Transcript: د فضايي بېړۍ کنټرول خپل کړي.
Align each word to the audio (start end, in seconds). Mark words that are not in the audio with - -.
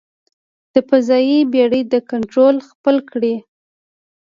د 0.73 0.75
فضايي 0.89 1.39
بېړۍ 1.51 1.83
کنټرول 2.11 2.55
خپل 2.69 2.95
کړي. 3.11 3.35